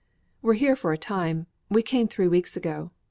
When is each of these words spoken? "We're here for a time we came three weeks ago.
"We're 0.41 0.55
here 0.55 0.75
for 0.75 0.91
a 0.91 0.97
time 0.97 1.45
we 1.69 1.83
came 1.83 2.07
three 2.07 2.27
weeks 2.27 2.57
ago. 2.57 2.89